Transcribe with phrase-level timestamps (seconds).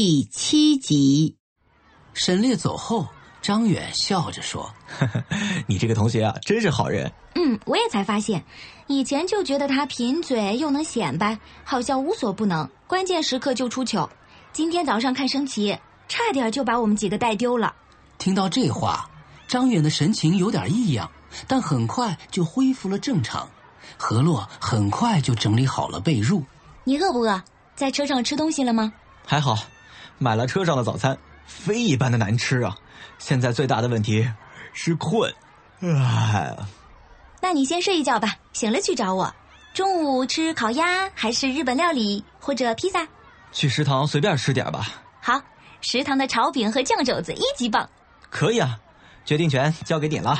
[0.00, 1.36] 第七集，
[2.14, 3.04] 沈烈走后，
[3.42, 4.72] 张远笑着说
[5.66, 8.44] ：“你这个同学啊，真是好人。”嗯，我也才发现，
[8.86, 14.08] 以前就觉得他贫嘴又能显摆，好像无所不能，关键时刻就出糗。
[14.52, 15.76] 今天早上看升旗，
[16.06, 17.74] 差点就把我们几个带丢了。
[18.18, 19.10] 听到这话，
[19.48, 21.10] 张远的神情有点异样，
[21.48, 23.50] 但很快就恢复了正常。
[23.96, 26.40] 何洛很快就整理好了被褥。
[26.84, 27.42] 你饿不饿？
[27.74, 28.92] 在车上吃东西了吗？
[29.26, 29.58] 还好。
[30.18, 31.16] 买了车上的早餐，
[31.46, 32.76] 非一般的难吃啊！
[33.18, 34.28] 现在最大的问题
[34.72, 35.32] 是困，
[35.80, 36.56] 哎，
[37.40, 39.32] 那你先睡一觉吧，醒了去找我。
[39.74, 43.06] 中午吃烤鸭还是日本料理或者披萨？
[43.52, 44.88] 去食堂随便吃点吧。
[45.20, 45.40] 好，
[45.80, 47.88] 食堂的炒饼和酱肘子一级棒。
[48.28, 48.78] 可以啊，
[49.24, 50.38] 决定权交给你了。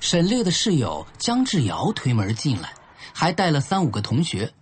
[0.00, 2.72] 沈烈的室友姜志尧推门进来，
[3.12, 4.52] 还带了三五个同学。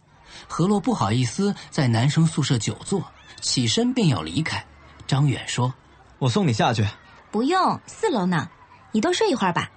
[0.47, 3.03] 何洛不好意思在男生宿舍久坐。
[3.41, 4.65] 起身便要离开，
[5.07, 5.73] 张远说
[6.19, 6.87] ：“我送你下去。
[7.31, 8.49] ”“不用，四楼呢，
[8.93, 9.71] 你多睡一会儿吧。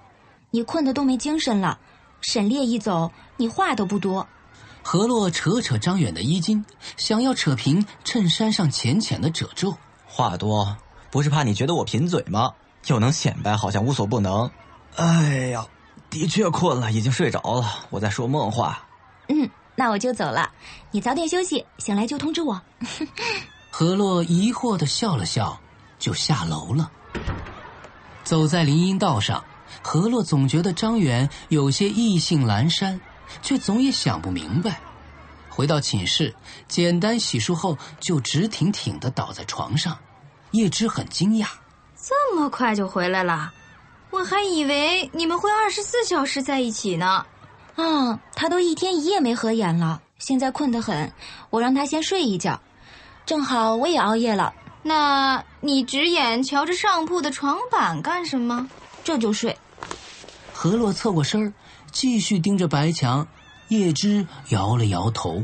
[0.50, 1.78] 你困得都没精神了。
[2.20, 4.26] 沈烈一走，你话都不多。”
[4.84, 6.64] 何洛扯扯张远的衣襟，
[6.96, 9.76] 想要扯平衬衫上浅浅的褶皱。
[10.06, 10.76] 话多，
[11.10, 12.52] 不是怕你觉得我贫嘴吗？
[12.86, 14.50] 又能显摆，好像无所不能。
[14.96, 15.64] 哎呀，
[16.10, 17.86] 的确困了，已经睡着了。
[17.90, 18.84] 我在说梦话。
[19.28, 20.50] 嗯，那我就走了。
[20.90, 22.60] 你早点休息，醒来就通知我。
[23.70, 25.58] 何洛疑惑的笑了笑，
[25.98, 26.90] 就下楼了。
[28.22, 29.42] 走在林荫道上，
[29.82, 33.00] 何洛总觉得张远有些意兴阑珊，
[33.40, 34.80] 却总也想不明白。
[35.48, 36.34] 回到寝室，
[36.68, 39.98] 简单洗漱后，就直挺挺的倒在床上。
[40.52, 41.46] 叶芝很惊讶
[41.96, 43.52] ：“这么快就回来了？
[44.10, 47.24] 我还以为你们会二十四小时在一起呢。”
[47.76, 51.12] 啊，他都一天一夜没合眼了，现在困得很。
[51.50, 52.60] 我让他先睡一觉。
[53.24, 54.52] 正好我也熬夜了，
[54.82, 58.68] 那你直眼瞧着上铺的床板干什么？
[59.04, 59.56] 这就睡。
[60.52, 61.52] 何洛侧过身
[61.90, 63.26] 继续盯着白墙。
[63.68, 65.42] 叶芝摇了摇头：“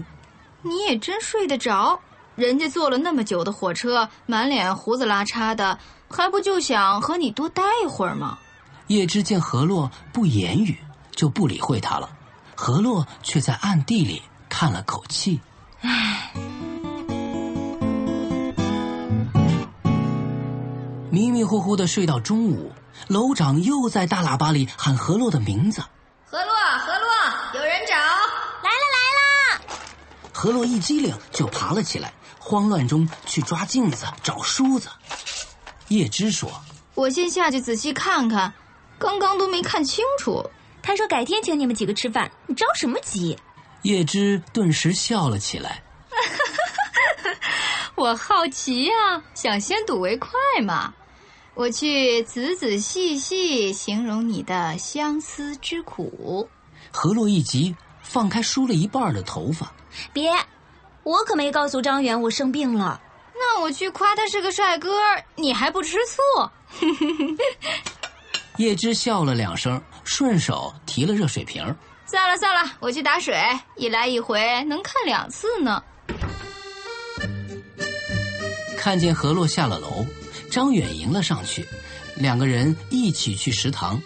[0.61, 1.99] 你也真睡得着？
[2.35, 5.79] 人家坐了那么久的火车，满脸胡子拉碴的，
[6.09, 8.39] 还不就想和你多待一会儿吗？”
[8.89, 10.77] 叶芝见何洛不言语，
[11.13, 12.11] 就不理会他了。
[12.61, 15.41] 何洛却在暗地里叹了口气
[15.81, 16.33] ：“唉。”
[21.09, 22.73] 迷迷糊糊的睡到中午，
[23.07, 25.85] 楼长又在大喇叭里喊何洛的名字
[26.27, 27.09] ：“何洛，何洛，
[27.55, 28.99] 有人找，来了来
[29.55, 29.63] 了！”
[30.35, 34.89] 何洛一激灵就爬了起来，慌乱中去抓镜子找梳子。
[35.87, 36.51] 叶芝说
[36.97, 38.53] ：“我先下去仔细看看，
[38.99, 40.45] 刚刚都没看清楚。”
[40.89, 43.37] 他说：“改天请你们几个吃饭，你着什么急？”
[43.85, 45.83] 叶芝顿时笑了起来
[47.95, 50.31] ：“我好奇呀，想先睹为快
[50.63, 50.95] 嘛。”
[51.53, 56.49] 我去仔仔细细形容你的相思之苦。
[56.91, 59.71] 何洛一急，放开梳了一半的头发。
[60.15, 60.33] 别，
[61.03, 62.99] 我可没告诉张远我生病了。
[63.35, 64.91] 那我去夸他是个帅哥，
[65.37, 66.51] 你还不吃醋？
[68.57, 71.63] 叶芝笑了两声，顺手提了热水瓶。
[72.07, 73.39] 算了算了，我去打水，
[73.77, 75.83] 一来一回能看两次呢。
[78.79, 80.07] 看见何洛下了楼。
[80.51, 81.69] 张远迎了上去，
[82.17, 84.01] 两个人一起去食堂，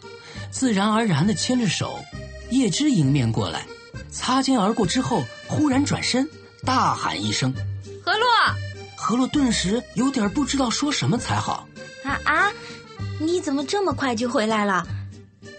[0.50, 2.04] 自然而然的牵着手。
[2.50, 3.64] 叶芝迎面过来，
[4.10, 6.28] 擦肩而过之后，忽然转身，
[6.66, 7.54] 大喊一声
[8.04, 8.26] ：“何洛！”
[8.98, 11.68] 何洛顿时有点不知道说什么才好。
[12.04, 12.52] 啊啊！
[13.20, 14.84] 你怎么这么快就回来了？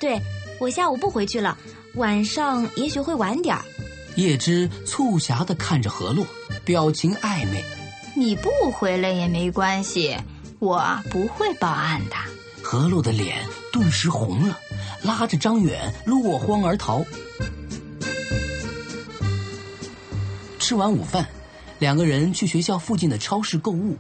[0.02, 0.22] 对，
[0.64, 1.58] 我下午不回去了，
[1.96, 3.66] 晚上也许会晚点儿
[4.16, 6.26] 叶芝促狭的看着何洛，
[6.64, 7.62] 表情暧昧。
[8.16, 10.16] 你不回来也没关系。
[10.60, 10.82] 我
[11.12, 12.16] 不会报案的。
[12.62, 14.58] 何洛的脸顿时红了，
[15.02, 17.04] 拉着张远落荒而逃。
[20.60, 21.28] 吃完午饭，
[21.78, 23.98] 两个人去学校附近的超市购物。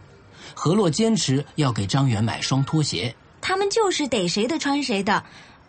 [0.54, 3.14] 何洛坚持要给张远买双拖鞋。
[3.42, 5.22] 他们就是逮谁的穿谁的，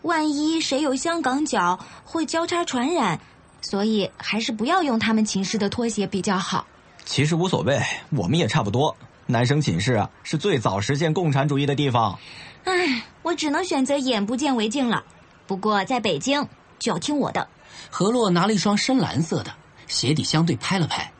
[0.04, 3.18] 万一谁有香港脚，会交叉传染，
[3.62, 6.66] 所以还是不要用他们寝室的拖鞋比较好。
[7.06, 7.80] 其实无所谓，
[8.10, 8.94] 我们也差不多。
[9.24, 12.18] 男生寝室啊，是最早实现共产主义的地方。
[12.64, 15.02] 唉，我只能选择眼不见为净了。
[15.46, 16.46] 不过在北京
[16.78, 17.48] 就要听我的。
[17.90, 19.50] 何洛拿了一双深蓝色的
[19.86, 21.10] 鞋底，相对拍了拍，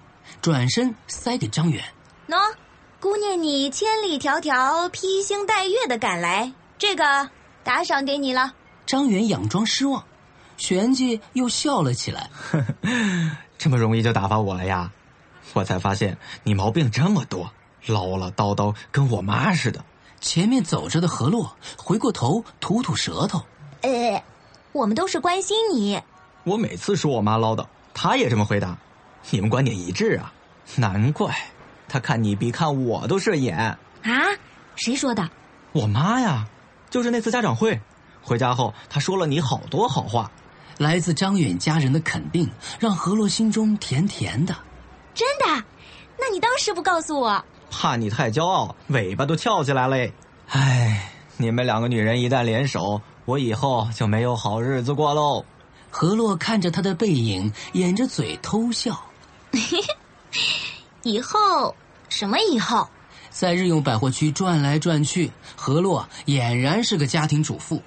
[0.43, 1.83] 转身塞给张远。
[2.29, 2.37] 喏，
[3.01, 7.31] 姑娘你千里迢迢披星戴月的赶来，这个
[7.63, 8.53] 打赏给你了。
[8.87, 10.05] 张远佯装失望，
[10.57, 12.31] 旋即又笑了起来。
[13.59, 14.91] 这么容易就打发我了呀？
[15.53, 17.53] 我才发现你毛病这么多，
[17.87, 19.85] 唠唠叨叨，跟我妈似的。
[20.21, 23.43] 前面走着的何洛回过头吐吐舌头。
[23.83, 24.25] 呃，
[24.73, 26.01] 我们都是关心你。
[26.45, 28.77] 我每次说我妈唠叨，她也这么回答。
[29.31, 30.33] 你们观点一致啊？
[30.77, 31.37] 难怪，
[31.89, 33.57] 她看你比看我都顺眼。
[33.57, 33.79] 啊？
[34.77, 35.29] 谁说的？
[35.73, 36.49] 我妈呀，
[36.91, 37.81] 就是那次家长会，
[38.25, 40.31] 回家后他说了你好多好话。
[40.77, 42.51] 来自张远家人的肯定，
[42.81, 44.53] 让何洛心中甜甜的。
[45.15, 45.65] 真的？
[46.19, 47.45] 那你当时不告诉我？
[47.71, 50.11] 怕你太骄傲，尾巴都翘起来了。
[50.49, 55.45] 唉，你们两个女人一旦联手，我以后就没有好日子过喽。
[55.91, 59.01] 何洛看着他的背影，掩着嘴偷笑。
[61.05, 61.73] 以后
[62.09, 62.89] 什么以后？
[63.35, 67.83] 在日用百货区转来转去，何洛俨然是个家庭主妇。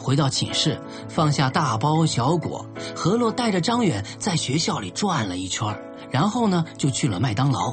[0.00, 5.78] 回到寝室，放下大包小裹，何洛带着张远在学校里转了一圈，
[6.10, 7.72] 然后呢，就去了麦当劳。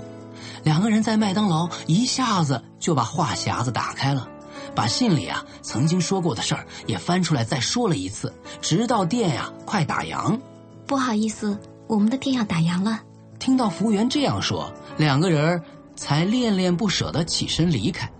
[0.64, 4.30] 两个人在麦当劳一下子就把话匣子打开了，
[4.76, 8.32] 把信里啊曾经说过的事儿也翻出来再说了一次，
[8.62, 10.40] 直到店呀快打烊。
[10.86, 11.58] 不好意思，
[11.88, 13.00] 我们的店要打烊了。
[13.40, 15.64] 听到服务员这样说，两个人
[16.02, 18.12] 才恋恋不舍的起身离开。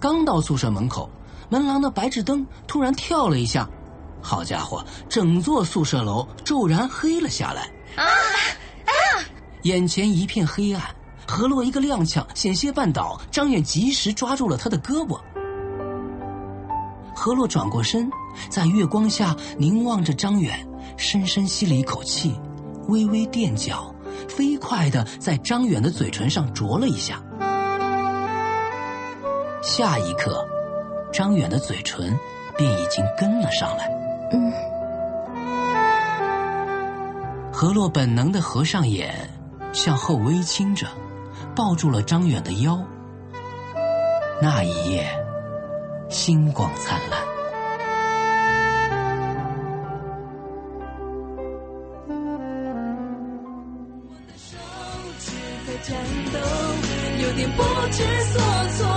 [0.00, 1.10] 刚到宿舍门口。
[1.50, 3.68] 门廊的白炽灯突然跳了一下，
[4.20, 7.70] 好家伙，整座宿舍楼骤然黑了下来。
[7.94, 8.02] 啊
[8.84, 8.90] 啊！
[9.62, 10.82] 眼前一片黑暗，
[11.24, 15.20] 何洛一个踉跄，险些绊倒，张远及时抓住了他的胳膊。
[17.14, 18.10] 何洛转过身，
[18.48, 20.66] 在月光下凝望着张远，
[20.96, 22.34] 深深吸了一口气，
[22.88, 23.94] 微微垫脚，
[24.28, 27.22] 飞快的在张远的嘴唇上啄了一下。
[29.66, 30.46] 下一刻。
[31.12, 32.16] 张远的嘴唇
[32.56, 33.90] 便已经跟了上来。
[34.32, 34.52] 嗯，
[37.52, 39.12] 何洛本能的合上眼，
[39.72, 40.86] 向后微倾着，
[41.54, 42.78] 抱住了张远的腰。
[44.40, 45.06] 那一夜，
[46.08, 47.26] 星光灿烂。
[57.18, 58.40] 有点不知所
[58.76, 58.95] 措。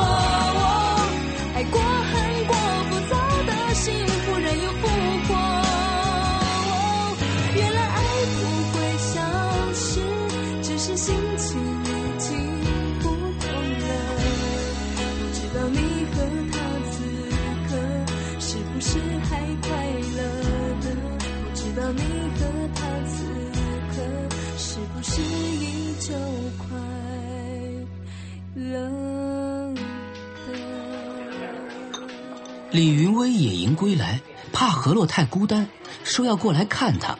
[32.79, 34.21] 李云威野营归来，
[34.53, 35.67] 怕何洛太孤单，
[36.05, 37.19] 说要过来看他。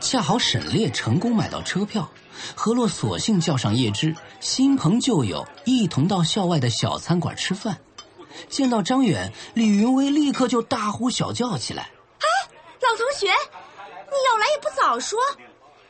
[0.00, 2.10] 恰好沈烈成功买到车票，
[2.56, 7.78] 何洛索性叫上叶芝，新朋旧友一同到校外的小餐馆吃饭。
[8.48, 11.84] 见到张远，李云威立刻就大呼小叫起来
[12.18, 12.26] ：“哎，
[12.82, 15.16] 老同学，你要来也不早说，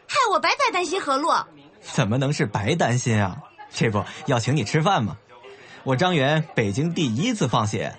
[0.06, 1.42] 害我白白担心何洛。
[1.80, 3.38] 怎么能是白担心啊？
[3.73, 5.16] 这不要请你吃饭吗？
[5.85, 7.96] 我张远北京第一次放血。”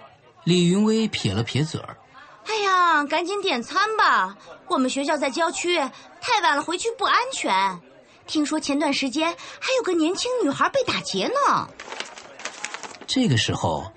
[0.47, 1.97] 李云威撇了撇嘴儿
[2.47, 4.37] ：“哎呀，赶紧点餐吧！
[4.67, 5.77] 我们学校在郊区，
[6.21, 7.81] 太晚了回去不安全。
[8.27, 11.67] 听说前段时间还有个年轻女孩被打劫呢。”
[13.05, 13.91] 这个时候，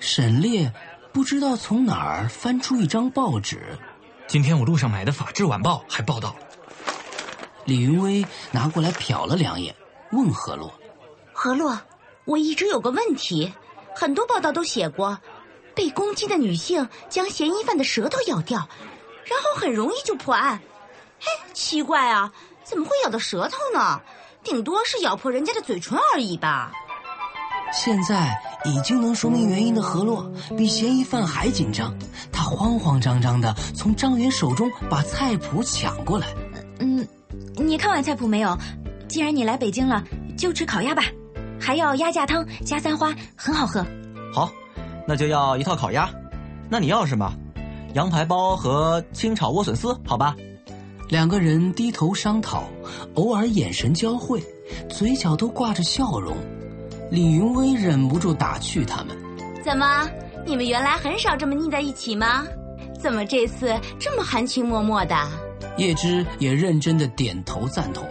[0.00, 0.72] 沈烈
[1.12, 3.78] 不知道从哪儿翻出一张报纸。
[4.26, 6.34] 今天我路上买的《法制晚报》还报道。
[7.64, 9.72] 李云威拿过来瞟了两眼，
[10.10, 10.74] 问何洛
[11.32, 11.80] ：“何洛，
[12.24, 13.54] 我一直有个问题，
[13.94, 15.16] 很多报道都写过。”
[15.74, 18.58] 被攻击的女性将嫌疑犯的舌头咬掉，
[19.24, 20.60] 然后很容易就破案。
[21.18, 22.32] 嘿，奇怪啊，
[22.64, 24.00] 怎么会咬到舌头呢？
[24.42, 26.72] 顶多是咬破人家的嘴唇而已吧。
[27.72, 31.96] 现在已经能说明原因的何洛比嫌疑犯还紧张，
[32.32, 36.26] 他慌慌张张的从张元手中把菜谱抢过来。
[36.80, 37.06] 嗯，
[37.56, 38.58] 你看完菜谱没有？
[39.08, 40.02] 既然你来北京了，
[40.36, 41.04] 就吃烤鸭吧，
[41.60, 43.86] 还要鸭架汤加三花，很好喝。
[44.34, 44.50] 好。
[45.06, 46.10] 那就要一套烤鸭，
[46.68, 47.32] 那你要什么？
[47.94, 50.34] 羊排包和清炒莴笋丝，好吧？
[51.08, 52.64] 两个人低头商讨，
[53.14, 54.42] 偶尔眼神交汇。
[54.88, 56.34] 嘴角都挂着笑容。
[57.10, 59.14] 李云威忍不住打趣他们
[59.62, 60.08] ：“怎么，
[60.46, 62.46] 你们原来很少这么腻在一起吗？
[62.98, 65.14] 怎么这次这么含情脉脉的？”
[65.76, 68.08] 叶芝也认真的点头赞同。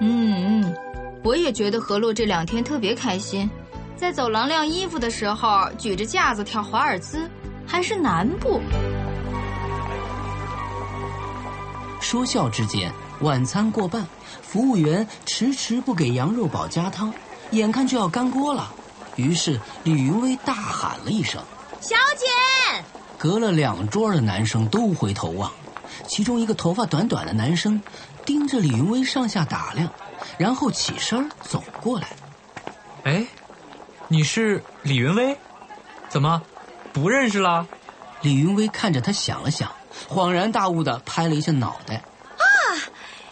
[0.00, 0.74] 嗯嗯，
[1.22, 3.50] 我也觉得何洛这两天特别开心，
[4.00, 7.30] 在走廊晾衣服的时候举着架子跳华尔兹，
[7.66, 8.58] 还是南部。
[12.00, 12.90] 说笑之间，
[13.20, 14.06] 晚餐过半，
[14.40, 17.12] 服务员迟迟不给羊肉煲加汤，
[17.50, 18.72] 眼看就要干锅了。
[19.16, 21.38] 于是李云威大喊了一声
[21.78, 22.82] ：“小姐！”
[23.18, 25.52] 隔了两桌的男生都回头望，
[26.08, 27.82] 其中一个头发短短的男生
[28.24, 29.92] 盯着李云威上下打量，
[30.38, 32.08] 然后起身走过来
[33.04, 33.26] ：“哎，
[34.12, 35.36] 你是李云威？
[36.08, 36.42] 怎么
[36.92, 37.64] 不认识了？”
[38.22, 39.70] 李云威看着他想了想。
[40.08, 42.42] 恍然大悟的拍了一下脑袋，啊，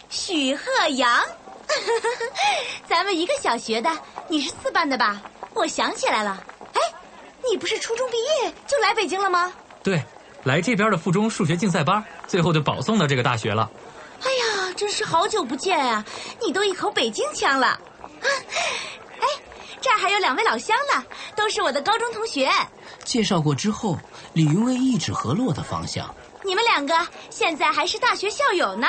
[0.09, 1.21] 许鹤阳，
[2.87, 3.89] 咱们一个小学的，
[4.29, 5.21] 你是四班的吧？
[5.53, 6.41] 我想起来了，
[6.73, 6.79] 哎，
[7.49, 9.51] 你不是初中毕业就来北京了吗？
[9.83, 10.01] 对，
[10.43, 13.69] 来这边的附中数学竞赛班，最后就保送到这个大学了。
[14.23, 16.05] 哎呀，真是好久不见啊！
[16.41, 17.79] 你都一口北京腔了。
[18.21, 18.29] 哎，
[19.81, 21.03] 这儿还有两位老乡呢，
[21.35, 22.49] 都是我的高中同学。
[23.03, 23.97] 介绍过之后，
[24.33, 26.13] 李云威一指何洛的方向。
[26.43, 26.95] 你们两个
[27.29, 28.87] 现在还是大学校友呢。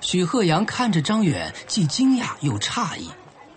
[0.00, 3.10] 许鹤阳看着张远，既惊讶又诧异：“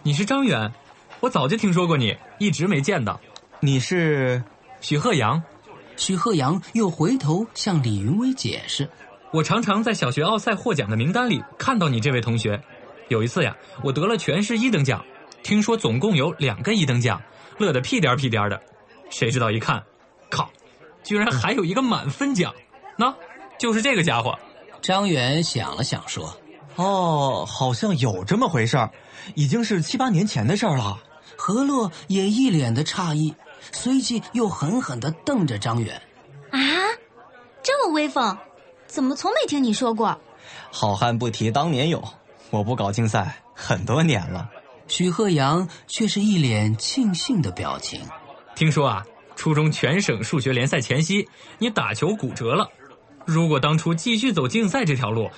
[0.04, 0.72] 你是张远？
[1.20, 3.20] 我早就听说过你，一直没见到。
[3.60, 4.44] 你是
[4.82, 5.42] 许鹤阳？”
[5.98, 8.90] 许鹤阳又回头向李云威解释
[9.34, 12.62] ：“我常常在小学奥赛获奖的名单里看到你这位同学。
[13.10, 15.04] 有一次呀，我得了全市一等奖，
[15.48, 17.22] 听说总共有两个一等奖，
[17.58, 18.62] 乐得屁颠屁颠的。
[19.10, 19.82] 谁知道一看，
[20.30, 20.50] 靠，
[21.06, 22.54] 居然还有一个满分奖！”
[23.00, 23.16] 那，
[23.58, 24.38] 就是这个家伙。
[24.82, 26.38] 张远想了想说
[26.76, 28.92] ：“哦，好像有这么回事儿，
[29.36, 31.02] 已经是七八年前的事儿了。”
[31.40, 33.34] 何乐也一脸的诧异，
[33.72, 36.02] 随即又狠狠的瞪着张远
[36.52, 36.60] ：“啊，
[37.64, 38.38] 这么威风，
[38.86, 40.20] 怎么从没听你说过？”
[40.74, 42.04] 好汉不提当年勇，
[42.50, 44.50] 我不搞竞赛很多年了。
[44.88, 48.02] 许鹤阳却是一脸庆幸的表情。
[48.56, 51.28] 听说啊，初中全省数学联赛前夕，
[51.60, 52.70] 你打球骨折了。
[53.26, 55.30] 如果当初继续走竞赛这条路，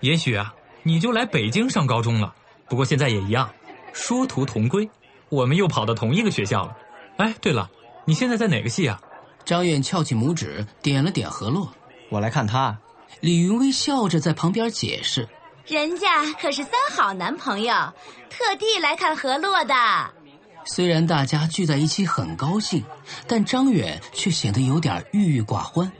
[0.00, 2.34] 也许啊，你就来北京上高中了。
[2.68, 3.50] 不过现在也一样，
[3.92, 4.88] 殊途同归，
[5.28, 6.76] 我们又跑到同一个学校了。
[7.18, 7.70] 哎，对了，
[8.06, 9.00] 你现在在哪个系啊？
[9.44, 11.70] 张远翘起拇指，点了点何洛。
[12.08, 12.78] 我来看他。
[13.20, 15.28] 李云威笑着在旁边解释
[15.66, 17.72] ：“人家可是三好男朋友，
[18.28, 19.74] 特地来看何洛的。”
[20.66, 22.84] 虽然大家聚在一起很高兴，
[23.26, 25.90] 但张远却显得有点郁郁寡欢。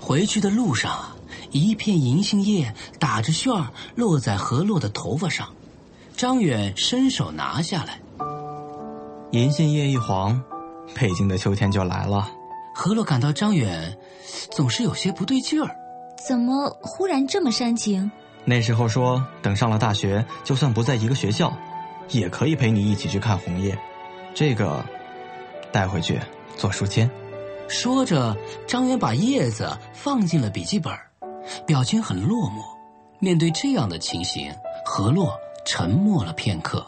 [0.00, 1.14] 回去的路上，
[1.50, 5.54] 一片银杏叶打着旋儿落在何洛的头发上，
[6.16, 8.00] 张远伸手拿下来。
[9.32, 10.42] 银杏叶一黄，
[10.94, 12.30] 北京的秋天就来了。
[12.74, 13.98] 何洛感到张远
[14.50, 15.74] 总是有些不对劲儿，
[16.26, 18.10] 怎么忽然这么煽情？
[18.44, 21.52] 那时候说等上了大学，就算不在一个学校，
[22.10, 23.76] 也可以陪你一起去看红叶。
[24.34, 24.84] 这个
[25.72, 26.18] 带回去
[26.56, 27.10] 做书签。
[27.68, 28.36] 说着，
[28.66, 30.92] 张远把叶子放进了笔记本，
[31.66, 32.62] 表情很落寞。
[33.18, 34.52] 面对这样的情形，
[34.84, 36.84] 何洛沉默了片刻。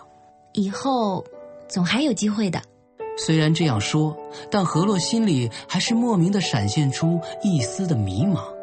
[0.53, 1.25] 以后
[1.69, 2.61] 总还有机会的。
[3.17, 4.17] 虽然这样说，
[4.51, 8.54] 但何洛心里还是莫名的闪现出一丝的迷茫。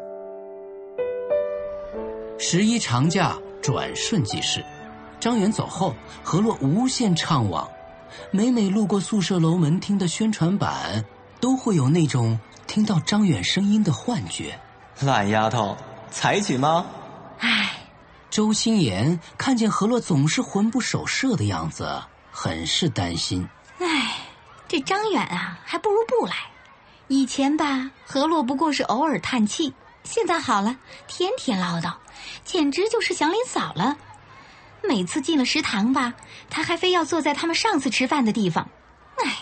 [2.44, 4.64] 十一长假转瞬即逝，
[5.20, 5.94] 张远走后，
[6.24, 7.64] 何洛无限怅惘。
[8.32, 11.04] 每每路过宿舍楼门厅的宣传板。
[11.40, 14.56] 都会有那种听到张远声音的幻觉。
[15.00, 15.76] 懒丫头，
[16.08, 16.86] 才娶吗？
[17.40, 17.70] 唉，
[18.30, 23.48] 周心言看见何洛总是魂不守舍的样子，很是担心。
[23.78, 24.18] 唉，
[24.68, 26.34] 这张远啊，还不如不来。
[27.08, 31.94] 以前吧，何洛不过是偶尔叹气，现在好了，天天唠叨，
[32.44, 33.96] 简直就是祥林嫂了。
[34.82, 36.12] 每次进了食堂吧，
[36.50, 38.68] 他还非要坐在他们上次吃饭的地方。
[39.16, 39.38] 唉。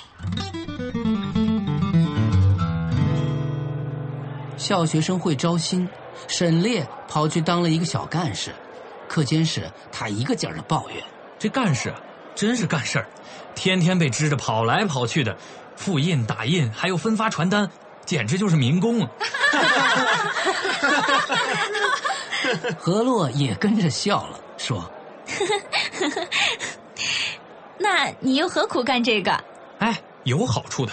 [4.56, 5.88] 校学生会招新，
[6.28, 8.54] 沈烈跑去当了一个小干事。
[9.08, 11.02] 课间时，他一个劲儿的抱怨
[11.36, 11.92] ：“这干事
[12.36, 13.08] 真是干事儿，
[13.56, 15.36] 天天被支着跑来跑去的，
[15.74, 17.68] 复印、打印，还有分发传单，
[18.10, 19.08] 简直就是民工啊。
[22.76, 24.84] ”何洛也跟着笑了，说：
[27.78, 29.30] “那你又何苦干这个？
[29.78, 30.90] 哎，有好处的。”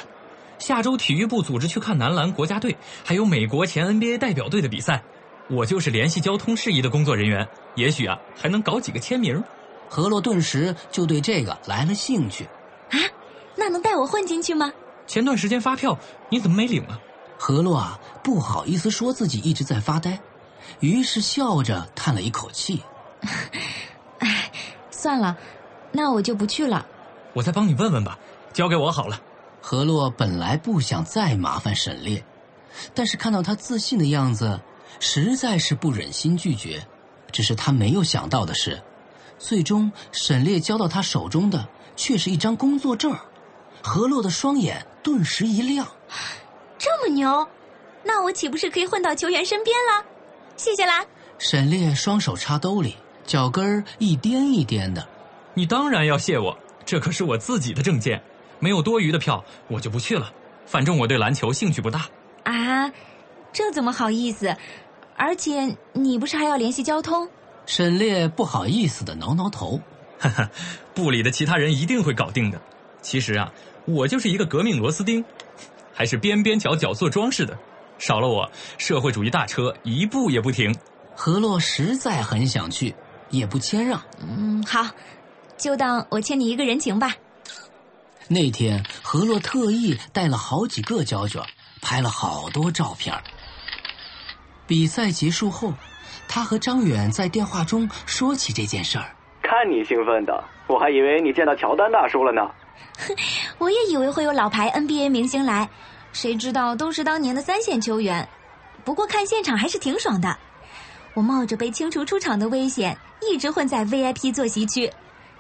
[0.60, 5.02] 下周体育部组织去看男篮国家队，还有美国前 NBA 代表队的比赛，
[5.50, 9.44] 我就是联系交通事宜的工作人员，也许啊还能搞几个签名。
[9.90, 12.44] 何洛顿时就对这个来了兴趣。
[12.92, 13.00] 啊，
[13.56, 14.72] 那能带我混进去吗？
[15.08, 15.98] 前段时间发票
[16.30, 17.00] 你怎么没领啊？
[17.38, 20.20] 何洛啊，不好意思说自己一直在发呆，
[20.80, 22.82] 于是笑着叹了一口气。
[24.20, 24.52] 唉，
[24.92, 25.38] 算了，
[25.92, 26.86] 那我就不去了。
[27.34, 28.18] 我再帮你问问吧，
[28.54, 29.22] 交给我好了。
[29.62, 32.24] 何洛本来不想再麻烦沈烈，
[32.94, 34.60] 但是看到他自信的样子，
[35.00, 36.86] 实在是不忍心拒绝。
[37.32, 38.82] 只是他没有想到的是，
[39.38, 43.16] 最终沈烈交到他手中的却是一张工作证。
[43.84, 45.88] 何洛的双眼顿时一亮，
[46.88, 47.46] 这么牛，
[48.02, 50.06] 那我岂不是可以混到球员身边了？
[50.56, 51.06] 谢谢啦。
[51.38, 55.06] 沈烈双手插兜里，脚跟儿一颠一颠的。
[55.54, 58.24] 你当然要谢我，这可是我自己的证件，
[58.60, 60.32] 没有多余的票，我就不去了。
[60.66, 62.08] 反正我对篮球兴趣不大。
[62.44, 62.90] 啊，
[63.52, 64.56] 这怎么好意思？
[65.18, 67.28] 而且你不是还要联系交通？
[67.66, 69.82] 沈烈不好意思的挠挠头，
[70.18, 70.50] 哈哈，
[70.94, 72.62] 部里的其他人一定会搞定的。
[73.02, 73.52] 其实啊，
[73.86, 75.24] 我就是一个革命螺丝钉，
[75.98, 77.58] 还是边边角角做装饰的。
[77.98, 80.76] 少了我，社会主义大车一步也不停。
[81.16, 82.94] 何洛实在很想去，
[83.32, 84.00] 也不谦让。
[84.22, 84.88] 嗯，好，
[85.58, 87.16] 就当我欠你一个人情吧。
[88.28, 91.42] 那天，何洛特意带了好几个胶卷，
[91.82, 93.16] 拍了好多照片。
[94.68, 95.74] 比赛结束后，
[96.28, 99.16] 他和张远在电话中说起这件事儿。
[99.42, 102.42] 看你兴奋的，我还以为你见到乔丹大叔了呢。
[103.58, 105.70] 我也以为会有老牌 NBA 明星来，
[106.12, 108.28] 谁知道都是当年的三线球员。
[108.84, 110.36] 不过看现场还是挺爽的。
[111.14, 114.92] 我冒着被清除出场的危险，一直混在 VIP 坐席区，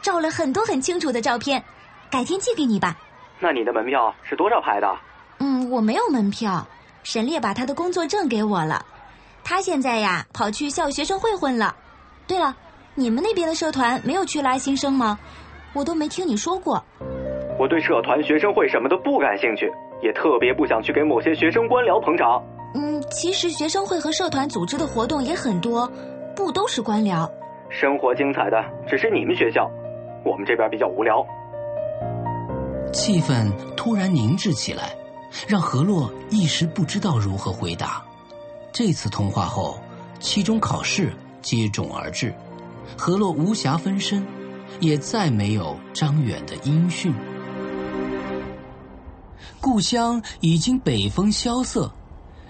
[0.01, 1.63] 照了很多很清楚的照片，
[2.09, 2.97] 改天寄给你吧。
[3.39, 4.87] 那你的门票是多少排的？
[5.39, 6.67] 嗯，我没有门票。
[7.03, 8.85] 沈烈把他的工作证给我了，
[9.43, 11.73] 他现在呀跑去校学生会混了。
[12.27, 12.53] 对了，
[12.95, 15.17] 你们那边的社团没有去拉新生吗？
[15.73, 16.83] 我都没听你说过。
[17.59, 22.43] 我对社团、学生会什么的不感兴趣，也特别不想去给某些学生官僚捧场。
[22.75, 25.91] 嗯，其实学生会和社团组织的活动也很多，
[26.35, 27.29] 不都是官僚。
[27.69, 29.69] 生活精彩的只是你们学校，
[30.23, 31.25] 我们这边比较无聊。
[32.93, 34.95] 气氛突然凝滞起来，
[35.47, 38.03] 让何洛一时不知道如何回答。
[38.71, 39.79] 这次通话后，
[40.19, 42.33] 期中考试接踵而至，
[42.95, 44.25] 何洛无暇分身，
[44.79, 47.13] 也再没有张远的音讯。
[49.59, 51.91] 故乡已经北风萧瑟。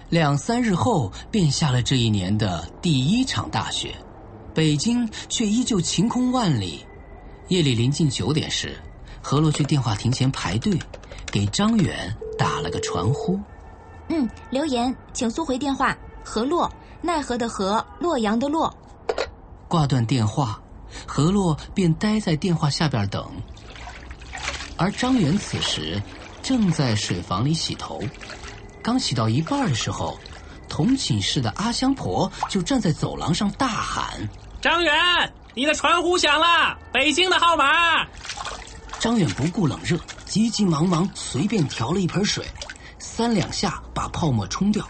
[0.09, 3.93] 两三日后，便下了这一年的第一场大雪，
[4.53, 6.85] 北京却依旧晴空万里。
[7.49, 8.77] 夜里临近九点时，
[9.21, 10.77] 何洛去电话亭前排队，
[11.31, 13.39] 给张远打了个传呼。
[14.09, 15.97] 嗯，留言，请速回电话。
[16.23, 18.73] 何洛，奈何的何，洛阳的洛。
[19.67, 20.61] 挂断电话，
[21.05, 23.29] 何洛便待在电话下边等。
[24.77, 26.01] 而张远此时
[26.41, 28.01] 正在水房里洗头。
[28.81, 30.17] 刚洗到一半的时候，
[30.69, 34.29] 同寝室的阿香婆就站在走廊上大喊
[34.61, 34.93] ：“张远，
[35.53, 38.05] 你的传呼响了，北京的号码。”
[38.99, 42.45] 张远不顾冷热，急急忙忙随便调了一盆水，
[42.97, 44.87] 三两下把泡沫冲掉，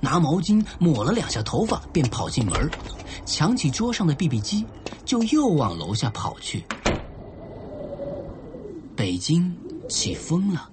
[0.00, 2.70] 拿毛巾抹了两下头发，便跑进门，
[3.24, 4.66] 抢起桌上的 BB 机，
[5.04, 6.64] 就又往楼下跑去。
[8.96, 9.56] 北京
[9.88, 10.68] 起风了，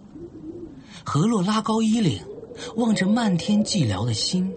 [1.05, 2.21] 何洛拉高衣领。
[2.75, 4.53] 望着漫天寂寥的星，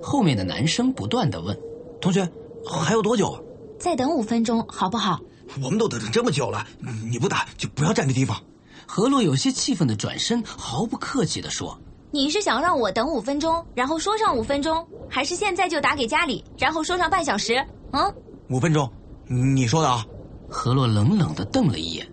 [0.00, 1.58] 后面的男生不断的问
[2.00, 2.26] ：“同学，
[2.64, 3.36] 还有多久？
[3.78, 5.20] 再等五分钟，好不好？”
[5.62, 6.64] 我们都等这么久了，
[7.10, 8.40] 你不打就不要占这地方。
[8.86, 11.76] 何洛有些气愤的转身，毫不客气的说
[12.10, 17.62] ：“你是想让我等五分钟，然后说上五分钟，还是现在就打给家里，然后说上半小时？
[17.90, 18.14] 嗯，
[18.48, 18.90] 五分钟，
[19.26, 20.06] 你说的啊？”
[20.48, 22.08] 何洛冷冷的瞪了一眼，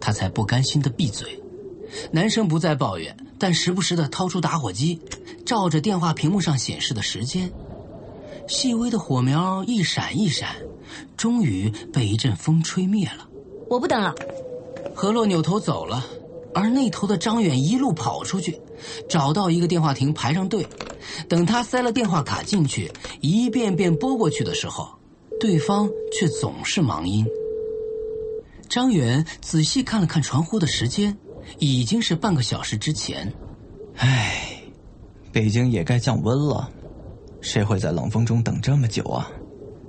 [0.00, 1.40] 他才不甘心的闭嘴。
[2.10, 5.00] 男生不再抱怨，但时不时的掏出打火机，
[5.44, 7.50] 照着电话屏幕上显示的时间，
[8.48, 10.56] 细微的火苗一闪一闪，
[11.16, 13.28] 终于被一阵风吹灭了。
[13.68, 14.14] 我不等了。
[14.94, 16.04] 何洛扭头走了，
[16.54, 18.60] 而那头的张远一路跑出去，
[19.08, 20.66] 找到一个电话亭排上队。
[21.28, 24.88] 等他塞了电话卡进去，一遍遍拨过去的时候，
[25.38, 27.26] 对方却总是忙音。
[28.68, 31.16] 张远仔细看了看传呼的时间。
[31.58, 33.32] 已经是半个小时之前，
[33.96, 34.62] 唉，
[35.32, 36.70] 北京也该降温了，
[37.40, 39.30] 谁会在冷风中等这么久啊？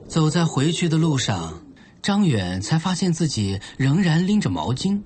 [0.08, 1.62] 走在回去的路上，
[2.02, 5.02] 张远才发现自己仍然拎着毛巾，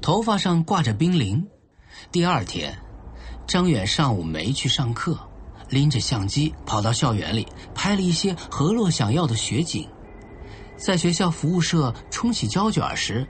[0.00, 1.46] 头发上挂着冰凌。
[2.10, 2.78] 第二天，
[3.46, 5.18] 张远上午没去上课，
[5.68, 9.86] 拎着相机跑到校园里拍了一些何洛想要的雪景。
[10.76, 13.26] 在学校服务社冲洗胶卷时，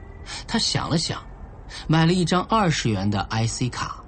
[0.46, 1.20] 他想了想，
[1.87, 4.02] 买了一张二十元的 IC 卡。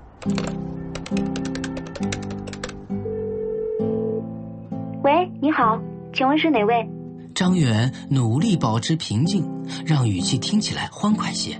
[5.02, 5.80] 喂，你好，
[6.12, 6.88] 请问是哪位？
[7.34, 9.48] 张远努力保持平静，
[9.86, 11.56] 让语气听起来欢快些。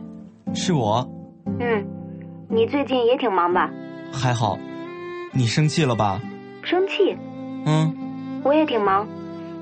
[0.55, 1.09] 是我。
[1.59, 1.87] 嗯，
[2.49, 3.71] 你最近也挺忙吧？
[4.13, 4.59] 还好。
[5.33, 6.21] 你生气了吧？
[6.63, 7.17] 生气？
[7.65, 9.09] 嗯，我也挺忙，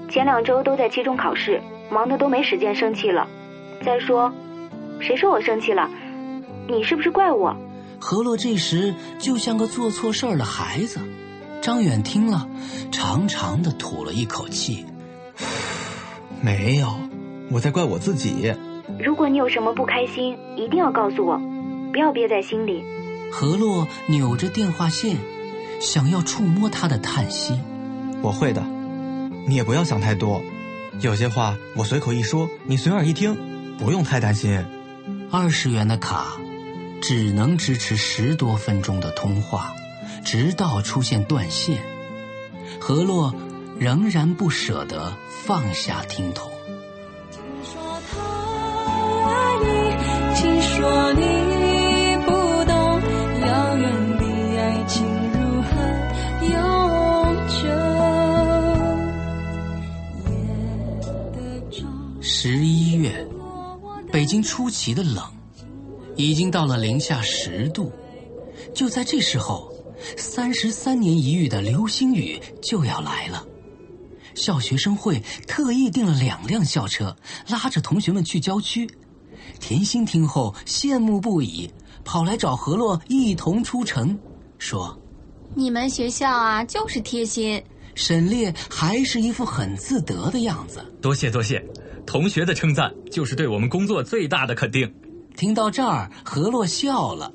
[0.09, 3.29] 前两周都在期中考试，忙的都没时间生气了。
[3.85, 4.33] 再说，
[4.99, 5.89] 谁说我生气了？
[6.69, 7.57] 你是不是怪我？
[7.99, 11.01] 何洛这时就像个做错事儿的孩子。
[11.61, 12.47] 张远听了，
[12.93, 14.87] 长长的吐了一口气。
[16.41, 16.95] 没有，
[17.51, 18.55] 我在怪我自己。
[19.01, 21.41] 如果你有什么不开心，一定要告诉我，
[21.91, 22.85] 不要憋在心里。
[23.33, 25.17] 何洛扭着电话线，
[25.81, 27.59] 想要触摸他的叹息。
[28.23, 28.63] 我会的，
[29.47, 30.43] 你也不要想太多。
[31.01, 33.37] 有些话我随口一说，你随耳一听，
[33.79, 34.65] 不用太担心。
[35.31, 36.39] 二十元的卡，
[37.01, 39.75] 只能支持十多分钟的通话，
[40.25, 41.79] 直到出现断线。
[42.81, 43.35] 何洛
[43.79, 45.13] 仍然不舍得
[45.45, 46.51] 放下听筒。
[47.31, 48.21] 听说他
[49.31, 49.33] 爱
[49.63, 49.67] 你，
[50.35, 51.23] 听说你
[52.25, 52.31] 不
[52.65, 52.75] 懂
[53.47, 53.85] 遥远
[54.19, 54.23] 的
[54.61, 55.69] 爱情如何
[56.47, 56.53] 永
[57.49, 57.59] 久。
[62.21, 63.27] 十一月，
[64.13, 65.25] 北京出奇的冷，
[66.19, 67.91] 已经到了零下十度。
[68.75, 69.73] 就在这时候，
[70.17, 73.47] 三十三年一遇的流星雨就要来了。
[74.35, 77.17] 校学生会特意订了两辆校车，
[77.49, 78.89] 拉着同学们去郊区。
[79.61, 81.71] 甜心听后羡慕不已，
[82.05, 84.19] 跑来找何洛一同出城，
[84.59, 84.97] 说
[85.55, 87.63] ：“你们学校啊，就是贴心。”
[87.95, 90.85] 沈烈还是一副很自得的样子。
[91.01, 91.65] 多谢多谢，
[92.07, 94.93] 同学的称赞就是对我们工作最大的肯定。
[95.39, 97.33] 听到这儿，何洛笑了。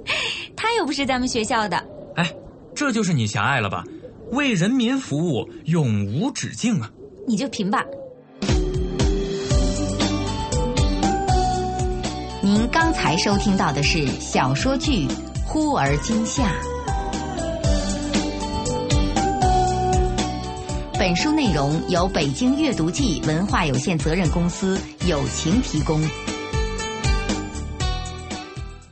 [0.56, 1.76] 他又不是咱们学校的。
[2.16, 2.34] 哎，
[2.74, 3.84] 这就是你狭隘了吧？
[4.30, 6.90] 为人民服务，永无止境啊！
[7.28, 7.84] 你就评吧。
[12.40, 15.06] 您刚才收听到的是小说剧
[15.46, 16.44] 《忽而今夏》，
[20.98, 26.02] 本书内容由北京阅读记文化有限责任公司友情提供。